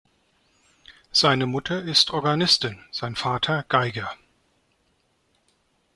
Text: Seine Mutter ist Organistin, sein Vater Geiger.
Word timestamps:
Seine 1.11 1.45
Mutter 1.45 1.83
ist 1.83 2.09
Organistin, 2.09 2.83
sein 2.91 3.15
Vater 3.15 3.65
Geiger. 3.69 4.09